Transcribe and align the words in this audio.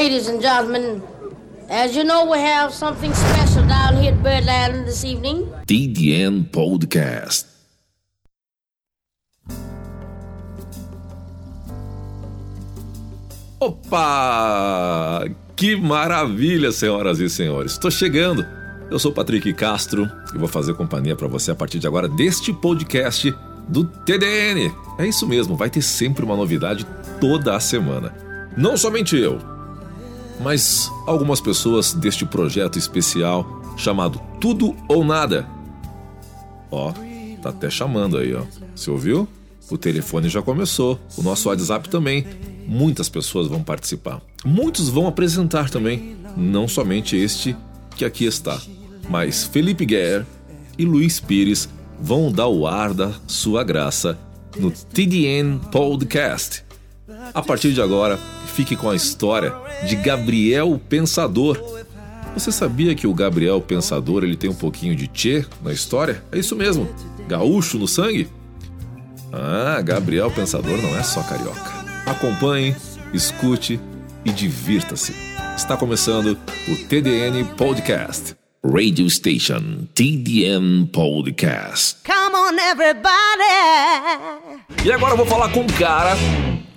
Ladies 0.00 0.30
and 0.30 0.40
gentlemen, 0.40 1.02
as 1.68 1.94
you 1.94 2.04
know, 2.04 2.24
we 2.24 2.38
have 2.38 2.72
something 2.72 3.12
special 3.12 3.62
down 3.68 4.00
here 4.00 4.14
at 4.14 4.22
Birdland 4.22 4.86
this 4.86 5.04
evening. 5.04 5.46
TDN 5.66 6.44
Podcast. 6.44 7.46
Opa! 13.60 15.28
Que 15.54 15.76
maravilha, 15.76 16.72
senhoras 16.72 17.20
e 17.20 17.28
senhores. 17.28 17.72
Estou 17.72 17.90
chegando. 17.90 18.46
Eu 18.90 18.98
sou 18.98 19.12
Patrick 19.12 19.52
Castro 19.52 20.10
e 20.34 20.38
vou 20.38 20.48
fazer 20.48 20.72
companhia 20.72 21.14
para 21.14 21.28
você 21.28 21.50
a 21.50 21.54
partir 21.54 21.78
de 21.78 21.86
agora 21.86 22.08
deste 22.08 22.54
podcast 22.54 23.34
do 23.68 23.84
TDN. 23.84 24.72
É 24.98 25.06
isso 25.06 25.28
mesmo, 25.28 25.58
vai 25.58 25.68
ter 25.68 25.82
sempre 25.82 26.24
uma 26.24 26.36
novidade 26.36 26.86
toda 27.20 27.54
a 27.54 27.60
semana. 27.60 28.14
Não 28.56 28.78
somente 28.78 29.16
eu, 29.16 29.38
mas 30.40 30.90
algumas 31.06 31.40
pessoas 31.40 31.92
deste 31.92 32.24
projeto 32.24 32.78
especial 32.78 33.62
chamado 33.76 34.20
Tudo 34.40 34.74
ou 34.88 35.04
Nada. 35.04 35.46
Ó, 36.70 36.92
tá 37.42 37.50
até 37.50 37.70
chamando 37.70 38.16
aí, 38.16 38.34
ó. 38.34 38.42
Você 38.74 38.90
ouviu? 38.90 39.28
O 39.70 39.78
telefone 39.78 40.28
já 40.28 40.42
começou, 40.42 40.98
o 41.16 41.22
nosso 41.22 41.48
WhatsApp 41.48 41.88
também. 41.88 42.26
Muitas 42.66 43.08
pessoas 43.08 43.46
vão 43.46 43.62
participar. 43.62 44.20
Muitos 44.44 44.88
vão 44.88 45.06
apresentar 45.06 45.70
também, 45.70 46.16
não 46.36 46.66
somente 46.66 47.16
este 47.16 47.56
que 47.96 48.04
aqui 48.04 48.24
está, 48.24 48.60
mas 49.08 49.44
Felipe 49.44 49.84
Guerre 49.84 50.24
e 50.78 50.84
Luiz 50.84 51.20
Pires 51.20 51.68
vão 52.00 52.32
dar 52.32 52.48
o 52.48 52.66
ar 52.66 52.94
da 52.94 53.12
sua 53.26 53.62
graça 53.62 54.18
no 54.58 54.70
TDN 54.70 55.58
Podcast. 55.70 56.64
A 57.34 57.42
partir 57.42 57.72
de 57.72 57.80
agora, 57.80 58.18
fique 58.54 58.76
com 58.76 58.90
a 58.90 58.96
história 58.96 59.52
de 59.86 59.96
Gabriel 59.96 60.80
Pensador. 60.88 61.58
Você 62.34 62.52
sabia 62.52 62.94
que 62.94 63.06
o 63.06 63.14
Gabriel 63.14 63.60
Pensador 63.60 64.22
ele 64.22 64.36
tem 64.36 64.50
um 64.50 64.54
pouquinho 64.54 64.94
de 64.94 65.06
tchê 65.08 65.44
na 65.62 65.72
história? 65.72 66.22
É 66.30 66.38
isso 66.38 66.54
mesmo, 66.54 66.88
gaúcho 67.28 67.78
no 67.78 67.88
sangue? 67.88 68.28
Ah, 69.32 69.80
Gabriel 69.80 70.30
Pensador 70.30 70.80
não 70.80 70.96
é 70.96 71.02
só 71.02 71.22
carioca. 71.22 71.70
Acompanhe, 72.06 72.74
escute 73.12 73.80
e 74.24 74.32
divirta-se. 74.32 75.14
Está 75.56 75.76
começando 75.76 76.38
o 76.68 76.76
TDN 76.88 77.44
Podcast. 77.56 78.34
Radio 78.62 79.08
Station 79.08 79.86
TDN 79.94 80.86
Podcast. 80.92 81.96
Come 82.04 82.36
on, 82.36 82.58
everybody. 82.70 83.10
E 84.84 84.92
agora 84.92 85.14
eu 85.14 85.16
vou 85.16 85.26
falar 85.26 85.50
com 85.50 85.60
um 85.60 85.66
cara, 85.66 86.14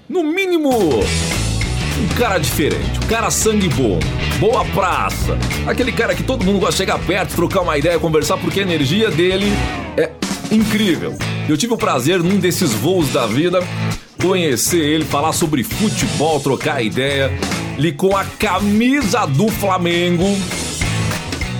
no 0.09 0.23
mínimo, 0.23 0.69
um 0.69 2.07
cara 2.17 2.37
diferente, 2.37 2.99
um 3.03 3.07
cara 3.07 3.31
sangue 3.31 3.69
bom, 3.69 3.99
boa 4.39 4.65
praça, 4.65 5.37
aquele 5.65 5.91
cara 5.91 6.13
que 6.13 6.23
todo 6.23 6.43
mundo 6.43 6.59
gosta 6.59 6.73
de 6.73 6.77
chegar 6.77 6.99
perto, 6.99 7.35
trocar 7.35 7.61
uma 7.61 7.77
ideia, 7.77 7.97
conversar, 7.99 8.37
porque 8.37 8.59
a 8.59 8.63
energia 8.63 9.09
dele 9.09 9.51
é 9.97 10.11
incrível. 10.51 11.15
Eu 11.47 11.57
tive 11.57 11.73
o 11.73 11.77
prazer, 11.77 12.21
num 12.21 12.37
desses 12.37 12.73
voos 12.73 13.11
da 13.13 13.25
vida, 13.25 13.61
conhecer 14.21 14.79
ele, 14.79 15.05
falar 15.05 15.33
sobre 15.33 15.63
futebol, 15.63 16.39
trocar 16.39 16.83
ideia, 16.83 17.31
ele 17.77 17.91
com 17.91 18.15
a 18.15 18.25
camisa 18.25 19.25
do 19.25 19.47
Flamengo, 19.49 20.25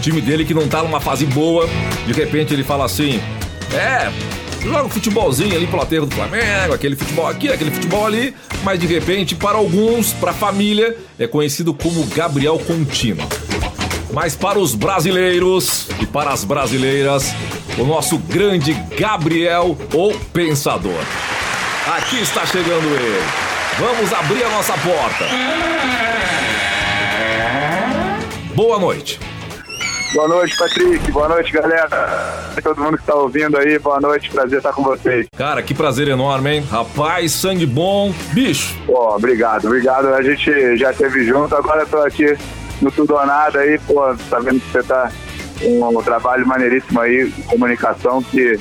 time 0.01 0.19
dele 0.19 0.43
que 0.43 0.53
não 0.53 0.67
tá 0.67 0.83
numa 0.83 0.99
fase 0.99 1.25
boa, 1.25 1.67
de 2.05 2.11
repente 2.13 2.53
ele 2.53 2.63
fala 2.63 2.85
assim: 2.85 3.19
É, 3.73 4.11
joga 4.63 4.85
um 4.85 4.89
futebolzinho 4.89 5.55
ali 5.55 5.67
pro 5.67 5.81
aterro 5.81 6.05
do 6.05 6.15
Flamengo, 6.15 6.73
aquele 6.73 6.95
futebol 6.95 7.27
aqui, 7.27 7.49
aquele 7.49 7.71
futebol 7.71 8.05
ali, 8.05 8.33
mas 8.63 8.79
de 8.79 8.87
repente, 8.87 9.35
para 9.35 9.57
alguns, 9.57 10.13
para 10.13 10.31
a 10.31 10.33
família, 10.33 10.97
é 11.19 11.27
conhecido 11.27 11.73
como 11.73 12.03
Gabriel 12.05 12.57
Contínuo. 12.59 13.27
Mas 14.13 14.35
para 14.35 14.59
os 14.59 14.75
brasileiros 14.75 15.87
e 15.99 16.05
para 16.05 16.31
as 16.31 16.43
brasileiras, 16.43 17.33
o 17.77 17.83
nosso 17.83 18.17
grande 18.17 18.73
Gabriel, 18.97 19.77
o 19.93 20.13
Pensador. 20.31 21.03
Aqui 21.97 22.21
está 22.21 22.45
chegando 22.45 22.87
ele. 22.95 23.23
Vamos 23.79 24.13
abrir 24.13 24.43
a 24.43 24.49
nossa 24.49 24.73
porta. 24.73 25.25
Boa 28.55 28.79
noite. 28.79 29.19
Boa 30.13 30.27
noite, 30.27 30.55
Patrick. 30.55 31.11
Boa 31.11 31.27
noite, 31.27 31.51
galera. 31.51 31.89
Todo 32.61 32.79
mundo 32.79 32.99
que 32.99 33.03
tá 33.03 33.15
ouvindo 33.15 33.57
aí, 33.57 33.79
boa 33.79 33.99
noite. 33.99 34.29
Prazer 34.29 34.59
estar 34.59 34.71
com 34.71 34.83
vocês. 34.83 35.25
Cara, 35.35 35.63
que 35.63 35.73
prazer 35.73 36.07
enorme, 36.07 36.51
hein? 36.51 36.67
Rapaz, 36.69 37.31
sangue 37.31 37.65
bom. 37.65 38.13
Bicho. 38.31 38.75
Pô, 38.85 39.15
obrigado, 39.15 39.65
obrigado. 39.65 40.13
A 40.13 40.21
gente 40.21 40.77
já 40.77 40.91
esteve 40.91 41.25
junto, 41.25 41.55
agora 41.55 41.81
eu 41.81 41.87
tô 41.87 41.97
aqui 41.97 42.37
no 42.79 42.91
Tudo 42.91 43.15
ou 43.15 43.25
Nada 43.25 43.59
aí, 43.59 43.79
pô, 43.79 44.01
tá 44.29 44.37
vendo 44.39 44.59
que 44.59 44.71
você 44.71 44.83
tá 44.83 45.11
um, 45.63 45.83
um 45.83 46.03
trabalho 46.03 46.45
maneiríssimo 46.45 47.01
aí, 47.01 47.31
comunicação, 47.47 48.21
que 48.21 48.59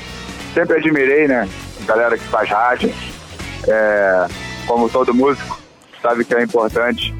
sempre 0.55 0.77
admirei, 0.77 1.27
né? 1.27 1.47
Galera 1.85 2.17
que 2.17 2.25
faz 2.25 2.49
rádio, 2.49 2.91
é, 3.67 4.25
como 4.65 4.89
todo 4.89 5.13
músico, 5.13 5.59
sabe 6.01 6.25
que 6.25 6.33
é 6.33 6.41
importante 6.41 7.13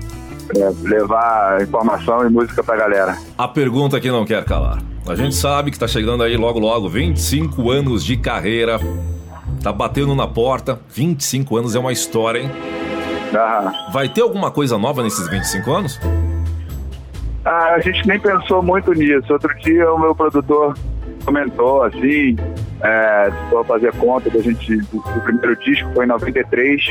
levar 0.84 1.62
informação 1.62 2.26
e 2.26 2.30
música 2.30 2.64
pra 2.64 2.76
galera. 2.76 3.18
A 3.38 3.48
pergunta 3.48 4.00
que 4.00 4.10
não 4.12 4.26
quer 4.26 4.44
calar. 4.46 4.82
A 5.08 5.16
gente 5.16 5.36
sabe 5.36 5.70
que 5.72 5.78
tá 5.78 5.88
chegando 5.88 6.24
aí 6.24 6.38
logo 6.38 6.60
logo 6.60 6.88
25 6.88 7.70
anos 7.70 8.04
de 8.04 8.16
carreira. 8.18 8.80
Tá 9.62 9.72
batendo 9.72 10.16
na 10.16 10.28
porta. 10.28 10.80
25 10.90 11.58
anos 11.58 11.76
é 11.76 11.80
uma 11.80 11.92
história, 11.92 12.40
hein? 12.40 12.52
Ah, 13.36 13.90
Vai 13.92 14.08
ter 14.08 14.22
alguma 14.22 14.52
coisa 14.52 14.78
nova 14.78 15.02
nesses 15.04 15.28
25 15.28 15.72
anos? 15.72 16.00
Ah, 17.46 17.74
a 17.76 17.80
gente 17.80 18.08
nem 18.08 18.20
pensou 18.20 18.62
muito 18.62 18.94
nisso. 18.94 19.34
Outro 19.34 19.54
dia 19.60 19.92
o 19.92 20.00
meu 20.00 20.16
produtor 20.16 20.78
comentou 21.26 21.84
assim, 21.84 22.36
é, 22.82 23.32
se 23.32 23.50
for 23.50 23.66
fazer 23.66 23.94
conta 23.96 24.30
da 24.30 24.40
gente, 24.40 24.82
o 24.94 25.20
primeiro 25.22 25.56
disco 25.58 25.90
foi 25.94 26.06
em 26.06 26.08
93. 26.08 26.82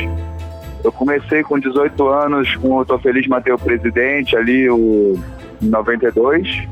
Eu 0.85 0.91
comecei 0.93 1.43
com 1.43 1.59
18 1.59 2.09
anos 2.09 2.57
com 2.57 2.77
o 2.77 2.85
Tô 2.85 2.99
Feliz 2.99 3.27
Matei 3.27 3.53
o 3.53 3.59
Presidente 3.59 4.37
ali 4.37 4.69
o, 4.69 5.15
em 5.61 5.67
92. 5.69 6.69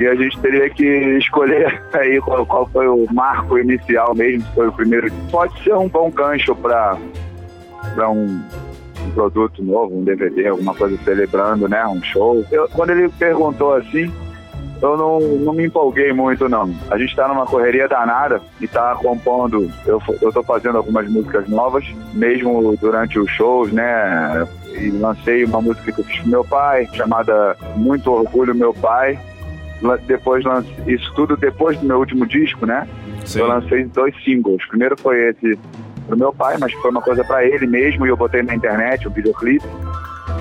E 0.00 0.06
a 0.06 0.14
gente 0.14 0.38
teria 0.40 0.70
que 0.70 0.84
escolher 1.18 1.82
aí 1.92 2.20
qual, 2.20 2.46
qual 2.46 2.66
foi 2.68 2.86
o 2.86 3.06
marco 3.12 3.58
inicial 3.58 4.14
mesmo, 4.14 4.46
se 4.46 4.54
foi 4.54 4.68
o 4.68 4.72
primeiro. 4.72 5.10
Pode 5.30 5.62
ser 5.62 5.74
um 5.74 5.88
bom 5.88 6.10
gancho 6.10 6.54
para 6.54 6.96
um, 8.08 8.40
um 9.04 9.10
produto 9.12 9.62
novo, 9.62 9.98
um 9.98 10.04
DVD, 10.04 10.48
alguma 10.48 10.74
coisa 10.74 10.96
celebrando, 11.04 11.68
né? 11.68 11.84
Um 11.86 12.02
show. 12.02 12.44
Eu- 12.50 12.68
quando 12.68 12.90
ele 12.90 13.08
perguntou 13.18 13.74
assim, 13.74 14.10
eu 14.80 14.96
não, 14.96 15.20
não 15.20 15.52
me 15.52 15.66
empolguei 15.66 16.12
muito, 16.12 16.48
não. 16.48 16.72
A 16.90 16.96
gente 16.96 17.14
tá 17.14 17.26
numa 17.26 17.46
correria 17.46 17.88
danada 17.88 18.40
e 18.60 18.68
tá 18.68 18.94
compondo. 18.96 19.70
Eu, 19.86 20.00
eu 20.20 20.32
tô 20.32 20.42
fazendo 20.42 20.78
algumas 20.78 21.08
músicas 21.08 21.48
novas, 21.48 21.84
mesmo 22.12 22.76
durante 22.80 23.18
os 23.18 23.30
shows, 23.30 23.72
né? 23.72 24.46
E 24.74 24.90
lancei 24.90 25.44
uma 25.44 25.60
música 25.60 25.90
que 25.90 26.00
eu 26.00 26.04
fiz 26.04 26.20
pro 26.20 26.30
meu 26.30 26.44
pai, 26.44 26.88
chamada 26.92 27.56
Muito 27.76 28.10
Orgulho 28.10 28.54
Meu 28.54 28.72
Pai. 28.72 29.18
Depois 30.06 30.44
lancei, 30.44 30.74
isso 30.86 31.12
tudo 31.14 31.36
depois 31.36 31.78
do 31.78 31.86
meu 31.86 31.98
último 31.98 32.26
disco, 32.26 32.64
né? 32.66 32.88
Sim. 33.24 33.40
Eu 33.40 33.48
lancei 33.48 33.84
dois 33.84 34.14
singles. 34.24 34.64
O 34.64 34.68
primeiro 34.68 34.96
foi 35.00 35.28
esse 35.28 35.58
pro 36.06 36.16
meu 36.16 36.32
pai, 36.32 36.56
mas 36.58 36.72
foi 36.72 36.90
uma 36.90 37.02
coisa 37.02 37.22
pra 37.22 37.44
ele 37.44 37.66
mesmo 37.66 38.06
e 38.06 38.08
eu 38.08 38.16
botei 38.16 38.42
na 38.42 38.54
internet, 38.54 39.06
o 39.06 39.10
videoclipe. 39.10 39.66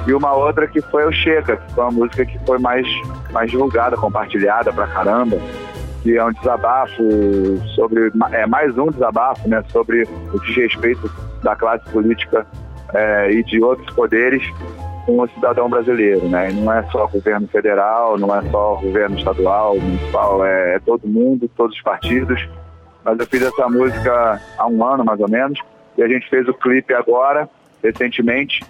E 0.07 0.13
uma 0.13 0.33
outra 0.33 0.65
que 0.67 0.81
foi 0.81 1.05
o 1.05 1.11
Chega, 1.11 1.57
que 1.57 1.73
foi 1.73 1.83
uma 1.83 1.91
música 1.91 2.25
que 2.25 2.39
foi 2.45 2.57
mais, 2.57 2.87
mais 3.31 3.51
divulgada, 3.51 3.97
compartilhada 3.97 4.71
pra 4.71 4.87
caramba. 4.87 5.37
Que 6.01 6.17
é 6.17 6.23
um 6.23 6.31
desabafo 6.31 7.03
sobre. 7.75 8.09
É 8.31 8.47
mais 8.47 8.77
um 8.77 8.89
desabafo, 8.89 9.47
né? 9.49 9.61
Sobre 9.69 10.07
o 10.33 10.39
desrespeito 10.39 11.11
da 11.43 11.57
classe 11.57 11.83
política 11.91 12.47
é, 12.93 13.31
e 13.31 13.43
de 13.43 13.61
outros 13.61 13.93
poderes 13.93 14.41
com 15.05 15.19
o 15.19 15.27
cidadão 15.27 15.69
brasileiro, 15.69 16.27
né? 16.29 16.51
E 16.51 16.53
não 16.53 16.71
é 16.71 16.83
só 16.83 17.07
governo 17.07 17.47
federal, 17.49 18.17
não 18.17 18.33
é 18.33 18.41
só 18.49 18.75
governo 18.75 19.17
estadual, 19.17 19.77
municipal, 19.77 20.45
é, 20.45 20.75
é 20.75 20.79
todo 20.79 21.05
mundo, 21.05 21.49
todos 21.55 21.75
os 21.75 21.81
partidos. 21.81 22.47
Mas 23.03 23.19
eu 23.19 23.25
fiz 23.27 23.41
essa 23.41 23.67
música 23.67 24.41
há 24.57 24.67
um 24.67 24.85
ano, 24.85 25.03
mais 25.03 25.19
ou 25.19 25.29
menos, 25.29 25.59
e 25.97 26.03
a 26.03 26.07
gente 26.07 26.29
fez 26.29 26.47
o 26.47 26.53
clipe 26.53 26.93
agora, 26.93 27.49
recentemente, 27.83 28.61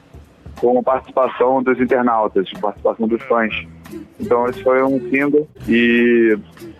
com 0.60 0.82
participação 0.84 1.62
dos 1.62 1.80
internautas, 1.80 2.50
participação 2.60 3.08
dos 3.08 3.22
fãs. 3.24 3.54
Então 4.20 4.48
esse 4.48 4.62
foi 4.64 4.84
um 4.84 5.00
single 5.10 5.48
e 5.68 6.38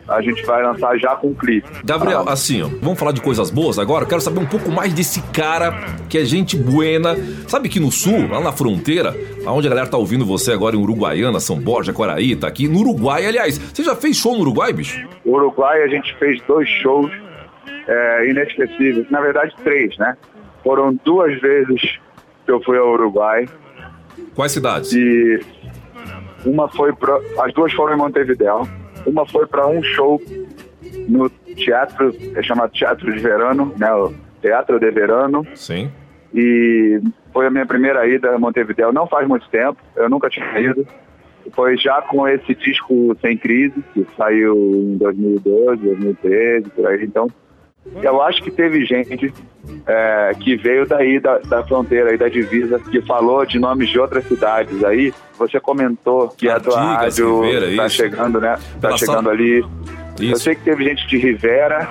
a 0.08 0.22
gente 0.22 0.44
vai 0.46 0.64
lançar 0.64 0.98
já 0.98 1.16
com 1.16 1.28
o 1.28 1.36
clipe. 1.36 1.68
Gabriel, 1.84 2.26
Ah, 2.28 2.34
assim, 2.34 2.62
ó, 2.62 2.68
vamos 2.82 2.98
falar 2.98 3.12
de 3.12 3.22
coisas 3.22 3.50
boas 3.52 3.78
agora? 3.78 4.04
Eu 4.04 4.08
quero 4.08 4.22
saber 4.22 4.40
um 4.40 4.46
pouco 4.46 4.72
mais 4.72 4.94
desse 4.94 5.22
cara 5.32 5.74
que 6.10 6.18
é 6.18 6.26
gente 6.26 6.58
buena. 6.58 7.16
Sabe 7.48 7.70
que 7.70 7.80
no 7.80 7.92
sul, 7.92 8.28
lá 8.30 8.40
na 8.40 8.52
fronteira, 8.52 9.16
onde 9.46 9.68
a 9.68 9.70
galera 9.70 9.88
tá 9.88 9.98
ouvindo 9.98 10.26
você 10.26 10.52
agora 10.52 10.76
em 10.76 10.80
Uruguaiana, 10.80 11.40
São 11.40 11.60
Borja, 11.60 11.94
Quaraí, 11.94 12.36
tá 12.36 12.48
aqui 12.48 12.68
no 12.68 12.80
Uruguai. 12.80 13.26
Aliás, 13.26 13.58
você 13.58 13.84
já 13.84 13.96
fez 13.96 14.18
show 14.18 14.34
no 14.34 14.42
Uruguai, 14.42 14.74
bicho? 14.74 15.08
O 15.24 15.34
Uruguai 15.34 15.84
a 15.84 15.88
gente 15.88 16.16
fez 16.18 16.42
dois 16.48 16.68
shows 16.68 17.12
é, 17.88 18.30
inesquecíveis, 18.30 19.10
na 19.12 19.22
verdade 19.22 19.54
três, 19.64 19.96
né? 19.98 20.18
Foram 20.64 20.98
duas 21.06 21.40
vezes 21.40 22.00
que 22.46 22.52
eu 22.52 22.62
fui 22.64 22.78
ao 22.78 22.92
Uruguai 22.94 23.46
Quais 24.36 24.52
cidades? 24.52 24.94
E 24.94 25.40
uma 26.46 26.68
foi 26.70 26.94
para. 26.94 27.20
As 27.40 27.54
duas 27.54 27.74
foram 27.74 27.94
em 27.94 27.98
Montevideo. 27.98 28.68
Uma 29.06 29.26
foi 29.26 29.46
para 29.48 29.68
um 29.68 29.82
show 29.82 30.22
no 31.08 31.30
teatro, 31.56 32.14
é 32.36 32.44
chamado 32.44 32.72
Teatro 32.72 33.12
de 33.12 33.20
Verano, 33.20 33.74
né? 33.78 33.94
O 33.94 34.14
Teatro 34.42 34.80
de 34.80 34.92
Verano. 34.92 35.46
Sim. 35.56 35.92
E 36.34 37.02
foi 37.34 37.48
a 37.48 37.50
minha 37.50 37.66
primeira 37.66 38.08
ida 38.08 38.36
a 38.36 38.40
Montevideo. 38.40 38.92
Não 38.92 39.08
faz 39.08 39.28
muito 39.28 39.48
tempo, 39.50 39.78
eu 39.96 40.10
nunca 40.10 40.30
tinha 40.30 40.60
ido. 40.60 40.86
Foi 41.54 41.78
já 41.78 42.02
com 42.02 42.28
esse 42.28 42.54
disco 42.56 43.16
Sem 43.22 43.38
Crise, 43.38 43.82
que 43.94 44.06
saiu 44.18 44.56
em 44.56 44.98
2012, 44.98 45.82
2013, 45.82 46.70
por 46.72 46.88
aí. 46.88 47.04
Então, 47.06 47.30
eu 48.02 48.22
acho 48.22 48.42
que 48.44 48.52
teve 48.52 48.86
gente 48.86 49.34
é, 49.86 50.34
que 50.40 50.56
veio 50.56 50.86
daí 50.86 51.20
da, 51.20 51.40
da 51.40 51.64
fronteira 51.64 52.12
aí 52.12 52.18
da 52.18 52.30
divisa, 52.30 52.80
que 52.80 53.02
falou 53.02 53.46
de 53.46 53.60
nomes 53.60 53.90
de 53.90 54.00
outras 54.00 54.26
cidades 54.26 54.84
aí. 54.84 55.14
Você 55.38 55.60
comentou 55.60 56.30
que 56.30 56.50
a 56.50 56.60
tua 56.60 56.80
rádio 56.80 57.42
Rivera, 57.42 57.76
tá 57.76 57.86
isso. 57.86 57.96
chegando, 57.96 58.42
né? 58.42 58.56
Tá 58.80 58.88
Pela 58.88 58.98
chegando 58.98 59.30
ali. 59.30 59.60
Eu 60.20 60.32
Isso. 60.34 60.44
sei 60.44 60.56
que 60.56 60.64
teve 60.64 60.84
gente 60.84 61.08
de 61.08 61.18
Rivera. 61.18 61.88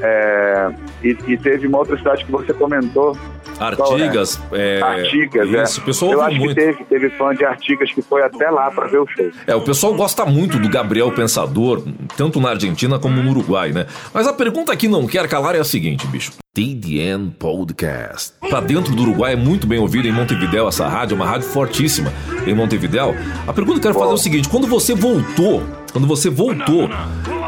é, 0.00 0.70
e, 1.02 1.16
e 1.26 1.36
teve 1.36 1.66
uma 1.66 1.78
outra 1.78 1.96
cidade 1.96 2.24
que 2.24 2.32
você 2.32 2.52
comentou. 2.54 3.16
Artigas, 3.60 4.40
é, 4.52 4.80
Artigas, 4.80 5.48
isso, 5.48 5.80
é. 5.80 5.82
o 5.82 5.84
pessoal 5.84 6.12
Eu 6.12 6.22
acho 6.22 6.36
muito. 6.36 6.54
que 6.54 6.60
teve, 6.60 6.84
teve 6.84 7.10
fã 7.10 7.34
de 7.34 7.44
Artigas 7.44 7.92
que 7.92 8.02
foi 8.02 8.22
até 8.22 8.50
lá 8.50 8.70
para 8.70 8.86
ver 8.86 8.98
o 8.98 9.06
show. 9.06 9.30
É, 9.46 9.54
o 9.54 9.60
pessoal 9.60 9.94
gosta 9.94 10.24
muito 10.24 10.58
do 10.58 10.68
Gabriel 10.68 11.10
Pensador, 11.12 11.82
tanto 12.16 12.40
na 12.40 12.50
Argentina 12.50 12.98
como 12.98 13.22
no 13.22 13.30
Uruguai, 13.30 13.72
né? 13.72 13.86
Mas 14.12 14.26
a 14.26 14.32
pergunta 14.32 14.76
que 14.76 14.88
não 14.88 15.06
quer 15.06 15.28
calar 15.28 15.54
é 15.54 15.60
a 15.60 15.64
seguinte, 15.64 16.06
bicho. 16.06 16.32
TDN 16.54 17.30
Podcast. 17.38 18.32
Pra 18.48 18.60
dentro 18.60 18.94
do 18.94 19.02
Uruguai 19.02 19.34
é 19.34 19.36
muito 19.36 19.66
bem 19.66 19.78
ouvido 19.78 20.08
em 20.08 20.12
Montevidéu 20.12 20.66
essa 20.68 20.88
rádio, 20.88 21.14
é 21.14 21.16
uma 21.16 21.26
rádio 21.26 21.48
fortíssima 21.48 22.12
em 22.46 22.54
Montevidéu. 22.54 23.14
A 23.46 23.52
pergunta 23.52 23.78
que 23.78 23.86
eu 23.86 23.92
quero 23.92 23.94
fazer 23.94 24.10
é 24.10 24.14
o 24.14 24.18
seguinte, 24.18 24.48
quando 24.48 24.66
você 24.66 24.94
voltou, 24.94 25.62
quando 25.92 26.06
você 26.06 26.30
voltou 26.30 26.88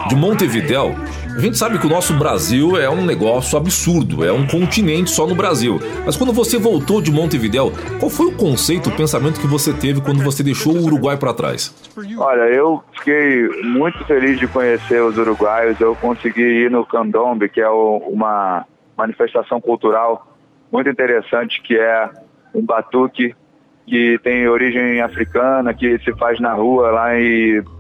de 0.09 0.17
Montevidéu, 0.17 0.95
a 1.37 1.41
gente 1.41 1.57
sabe 1.57 1.79
que 1.79 1.87
o 1.87 1.91
nosso 1.91 2.15
Brasil 2.19 2.77
é 2.77 2.89
um 2.91 3.05
negócio 3.05 3.57
absurdo, 3.57 4.25
é 4.25 4.33
um 4.33 4.47
continente 4.47 5.11
só 5.11 5.27
no 5.27 5.35
Brasil. 5.35 5.79
Mas 6.05 6.17
quando 6.17 6.33
você 6.33 6.59
voltou 6.59 7.01
de 7.01 7.11
Montevidéu, 7.13 7.73
qual 7.99 8.11
foi 8.11 8.27
o 8.27 8.33
conceito, 8.37 8.89
o 8.89 8.97
pensamento 8.97 9.41
que 9.41 9.47
você 9.47 9.73
teve 9.73 10.01
quando 10.01 10.23
você 10.25 10.43
deixou 10.43 10.75
o 10.75 10.83
Uruguai 10.85 11.17
pra 11.17 11.33
trás? 11.33 11.75
Olha, 12.19 12.43
eu 12.53 12.83
fiquei 12.99 13.49
muito 13.63 14.05
feliz 14.05 14.39
de 14.39 14.47
conhecer 14.49 15.03
os 15.03 15.17
uruguaios. 15.17 15.81
Eu 15.81 15.95
consegui 15.97 16.43
ir 16.65 16.71
no 16.71 16.85
Candombe, 16.85 17.49
que 17.49 17.61
é 17.61 17.69
uma 17.69 18.65
manifestação 18.97 19.61
cultural 19.61 20.27
muito 20.73 20.89
interessante, 20.91 21.63
que 21.63 21.77
é 21.77 22.09
um 22.55 22.63
batuque 22.65 23.35
que 23.87 24.19
tem 24.23 24.47
origem 24.49 25.01
africana, 25.01 25.73
que 25.75 25.99
se 26.01 26.13
faz 26.17 26.39
na 26.41 26.53
rua 26.53 26.91
lá 26.91 27.19
e 27.19 27.61
o- 27.61 27.80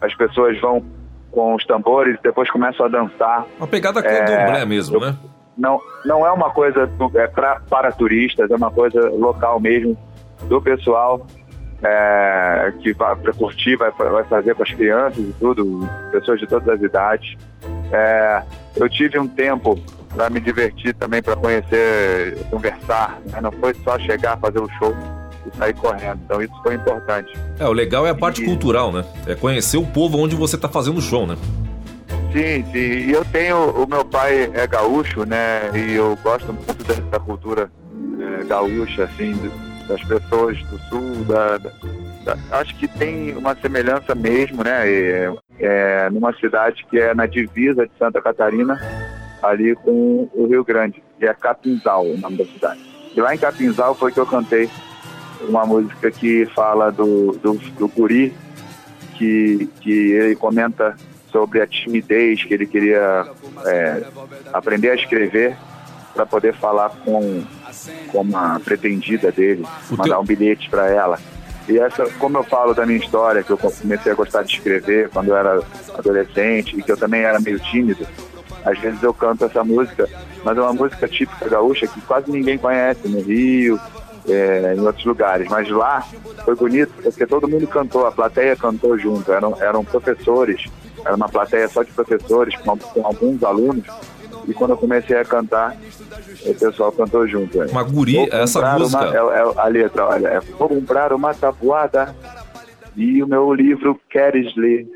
as 0.00 0.14
pessoas 0.14 0.60
vão 0.60 0.84
com 1.30 1.54
os 1.54 1.64
tambores 1.66 2.16
e 2.18 2.22
depois 2.22 2.50
começam 2.50 2.86
a 2.86 2.88
dançar. 2.88 3.46
Uma 3.58 3.66
pegada 3.66 4.02
candomblé 4.02 4.64
mesmo, 4.64 5.00
né? 5.00 5.16
Não, 5.56 5.80
não 6.04 6.26
é 6.26 6.30
uma 6.30 6.50
coisa 6.50 6.90
é 7.14 7.26
pra, 7.26 7.60
para 7.68 7.92
turistas, 7.92 8.50
é 8.50 8.54
uma 8.54 8.70
coisa 8.70 9.00
local 9.10 9.58
mesmo, 9.58 9.96
do 10.48 10.60
pessoal 10.60 11.26
é, 11.82 12.72
que 12.80 12.92
vai 12.92 13.14
para 13.16 13.32
curtir, 13.32 13.76
vai, 13.76 13.90
vai 13.90 14.24
fazer 14.24 14.54
com 14.54 14.62
as 14.62 14.72
crianças 14.72 15.18
e 15.18 15.34
tudo, 15.38 15.88
pessoas 16.10 16.40
de 16.40 16.46
todas 16.46 16.68
as 16.68 16.82
idades. 16.82 17.36
É, 17.92 18.42
eu 18.76 18.88
tive 18.88 19.18
um 19.18 19.28
tempo 19.28 19.78
para 20.14 20.30
me 20.30 20.40
divertir 20.40 20.94
também, 20.94 21.22
para 21.22 21.36
conhecer, 21.36 22.38
conversar. 22.50 23.18
né? 23.26 23.40
Não 23.40 23.52
foi 23.52 23.74
só 23.74 23.98
chegar, 23.98 24.38
fazer 24.38 24.60
o 24.60 24.68
show 24.78 24.94
e 25.52 25.56
sair 25.56 25.74
correndo. 25.74 26.20
Então 26.24 26.40
isso 26.42 26.54
foi 26.62 26.74
importante. 26.74 27.32
É, 27.58 27.66
o 27.66 27.72
legal 27.72 28.06
é 28.06 28.10
a 28.10 28.14
parte 28.14 28.42
E- 28.42 28.44
cultural, 28.46 28.92
né? 28.92 29.04
É 29.26 29.34
conhecer 29.34 29.76
o 29.76 29.86
povo 29.86 30.18
onde 30.18 30.34
você 30.36 30.56
tá 30.56 30.68
fazendo 30.68 30.98
o 30.98 31.02
show, 31.02 31.26
né? 31.26 31.36
Sim, 32.32 32.64
sim. 32.72 32.78
E 33.08 33.12
eu 33.12 33.24
tenho. 33.26 33.70
O 33.70 33.86
meu 33.88 34.04
pai 34.04 34.50
é 34.54 34.66
gaúcho, 34.66 35.24
né? 35.24 35.70
E 35.74 35.94
eu 35.94 36.16
gosto 36.22 36.52
muito 36.52 36.84
dessa 36.84 37.18
cultura 37.20 37.70
é, 38.40 38.44
gaúcha, 38.44 39.04
assim, 39.04 39.32
das 39.88 40.02
pessoas 40.04 40.58
do 40.64 40.78
sul. 40.88 41.24
Da, 41.24 41.58
da- 41.58 41.70
acho 42.52 42.74
que 42.76 42.86
tem 42.88 43.34
uma 43.36 43.54
semelhança 43.56 44.14
mesmo, 44.14 44.62
né? 44.64 44.86
E, 44.88 45.34
é, 45.60 46.10
numa 46.10 46.34
cidade 46.34 46.84
que 46.90 46.98
é 46.98 47.14
na 47.14 47.24
divisa 47.26 47.86
de 47.86 47.92
Santa 47.98 48.20
Catarina, 48.20 48.78
ali 49.42 49.74
com 49.76 50.28
o 50.34 50.46
Rio 50.48 50.64
Grande, 50.64 51.02
que 51.18 51.24
é 51.26 51.32
Capinzal, 51.32 52.04
o 52.04 52.18
nome 52.18 52.36
da 52.36 52.44
cidade. 52.44 52.80
E 53.14 53.20
lá 53.20 53.34
em 53.34 53.38
Capinzal 53.38 53.94
foi 53.94 54.12
que 54.12 54.20
eu 54.20 54.26
cantei 54.26 54.68
uma 55.42 55.64
música 55.66 56.10
que 56.10 56.46
fala 56.46 56.90
do, 56.90 57.32
do, 57.42 57.54
do 57.54 57.88
guri, 57.88 58.34
que, 59.14 59.68
que 59.80 60.12
ele 60.12 60.36
comenta 60.36 60.96
sobre 61.30 61.60
a 61.60 61.66
timidez 61.66 62.44
que 62.44 62.54
ele 62.54 62.66
queria 62.66 63.26
é, 63.64 64.04
aprender 64.52 64.90
a 64.90 64.94
escrever 64.94 65.56
para 66.14 66.24
poder 66.24 66.54
falar 66.54 66.90
com, 67.04 67.44
com 68.10 68.20
uma 68.22 68.58
pretendida 68.60 69.30
dele, 69.30 69.64
mandar 69.90 70.18
um 70.18 70.24
bilhete 70.24 70.70
para 70.70 70.88
ela. 70.88 71.18
E 71.68 71.78
essa, 71.78 72.08
como 72.18 72.38
eu 72.38 72.44
falo 72.44 72.72
da 72.72 72.86
minha 72.86 72.98
história, 72.98 73.42
que 73.42 73.50
eu 73.50 73.58
comecei 73.58 74.12
a 74.12 74.14
gostar 74.14 74.42
de 74.44 74.54
escrever 74.54 75.10
quando 75.10 75.28
eu 75.28 75.36
era 75.36 75.60
adolescente 75.98 76.78
e 76.78 76.82
que 76.82 76.90
eu 76.90 76.96
também 76.96 77.22
era 77.22 77.40
meio 77.40 77.58
tímido, 77.58 78.06
às 78.64 78.78
vezes 78.78 79.02
eu 79.02 79.12
canto 79.12 79.44
essa 79.44 79.62
música, 79.62 80.08
mas 80.44 80.56
é 80.56 80.60
uma 80.60 80.72
música 80.72 81.06
típica 81.06 81.48
gaúcha 81.48 81.86
que 81.86 82.00
quase 82.00 82.30
ninguém 82.30 82.56
conhece 82.56 83.06
no 83.08 83.20
Rio, 83.20 83.80
é, 84.28 84.74
em 84.74 84.80
outros 84.80 85.04
lugares. 85.04 85.48
Mas 85.48 85.68
lá 85.68 86.06
foi 86.44 86.54
bonito 86.54 86.92
porque 87.02 87.26
todo 87.26 87.48
mundo 87.48 87.66
cantou, 87.66 88.06
a 88.06 88.12
plateia 88.12 88.56
cantou 88.56 88.98
junto, 88.98 89.30
eram, 89.32 89.56
eram 89.60 89.84
professores, 89.84 90.64
era 91.04 91.14
uma 91.14 91.28
plateia 91.28 91.68
só 91.68 91.82
de 91.82 91.92
professores, 91.92 92.56
com, 92.56 92.76
com 92.76 93.06
alguns 93.06 93.42
alunos, 93.42 93.84
e 94.46 94.54
quando 94.54 94.70
eu 94.70 94.76
comecei 94.76 95.16
a 95.16 95.24
cantar, 95.24 95.76
o 96.44 96.54
pessoal 96.54 96.92
cantou 96.92 97.26
junto. 97.26 97.62
é. 97.62 97.66
Uma 97.66 97.82
guri, 97.82 98.14
Vou 98.14 98.28
essa 98.30 98.78
música. 98.78 99.22
Uma, 99.22 99.34
é, 99.34 99.38
é 99.38 99.60
a 99.60 99.66
letra, 99.66 100.06
olha, 100.06 100.28
é, 100.28 100.40
vou 100.40 100.68
comprar 100.68 101.12
uma 101.12 101.34
tabuada 101.34 102.14
e 102.96 103.22
o 103.22 103.26
meu 103.26 103.52
livro 103.52 104.00
queres 104.08 104.54
ler 104.56 104.86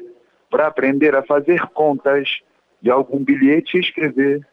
para 0.49 0.67
aprender 0.67 1.15
a 1.15 1.23
fazer 1.23 1.61
contas 1.75 2.41
de 2.81 2.91
algum 2.91 3.23
bilhete 3.23 3.79
escrever 3.79 4.47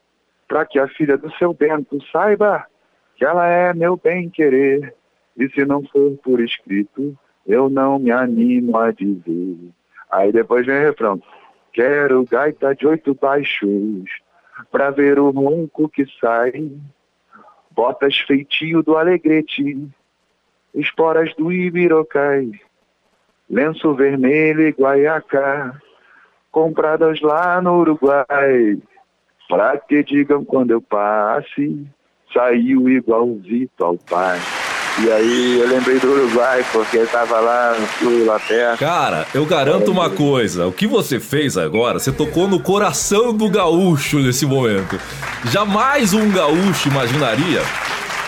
para 0.48 0.66
que 0.66 0.80
a 0.80 0.88
filha 0.88 1.18
do 1.18 1.32
seu 1.34 1.54
Bento 1.54 1.98
saiba 2.12 2.66
que 3.18 3.26
ela 3.26 3.46
é 3.48 3.74
meu 3.74 3.98
bem 3.98 4.30
querer 4.30 4.94
e 5.36 5.50
se 5.50 5.66
não 5.66 5.84
for 5.84 6.16
por 6.24 6.40
escrito 6.40 7.18
eu 7.46 7.70
não 7.70 7.98
me 7.98 8.12
animo 8.12 8.78
a 8.78 8.92
dizer. 8.92 9.58
Aí 10.12 10.32
depois 10.32 10.66
vem 10.66 10.78
o 10.78 10.82
refrão. 10.82 11.22
Quero 11.74 12.24
gaita 12.26 12.76
de 12.76 12.88
oito 12.88 13.14
baixos 13.14 14.10
pra 14.72 14.90
ver 14.90 15.20
o 15.20 15.30
ronco 15.32 15.90
que 15.90 16.06
sai 16.20 16.72
botas 17.72 18.18
feitio 18.20 18.82
do 18.82 18.98
alegrete, 18.98 19.88
esporas 20.74 21.34
do 21.36 21.52
ibirocai, 21.52 22.50
lenço 23.48 23.94
vermelho 23.94 24.68
e 24.68 24.72
guaiacá, 24.72 25.80
compradas 26.52 27.22
lá 27.22 27.62
no 27.62 27.78
Uruguai, 27.78 28.82
pra 29.48 29.78
que 29.78 30.04
digam 30.04 30.44
quando 30.44 30.72
eu 30.72 30.82
passe, 30.82 31.88
saiu 32.34 32.90
igualzito 32.90 33.84
ao 33.84 33.98
pai. 33.98 34.40
E 35.00 35.12
aí 35.12 35.60
eu 35.60 35.68
lembrei 35.68 36.00
do 36.00 36.12
Uruguai, 36.12 36.66
porque 36.72 36.98
eu 36.98 37.08
tava 37.08 37.40
lá 37.40 37.76
no 37.80 37.88
sul, 37.88 38.26
lá. 38.26 38.40
Cara, 38.80 39.28
eu 39.32 39.46
garanto 39.46 39.92
uma 39.92 40.10
coisa: 40.10 40.66
o 40.66 40.72
que 40.72 40.88
você 40.88 41.20
fez 41.20 41.56
agora, 41.56 42.00
você 42.00 42.12
tocou 42.12 42.48
no 42.48 42.60
coração 42.60 43.32
do 43.32 43.48
gaúcho 43.48 44.18
nesse 44.18 44.46
momento. 44.46 45.00
Jamais 45.52 46.16
um 46.16 46.32
gaúcho 46.32 46.90
imaginaria 46.90 47.62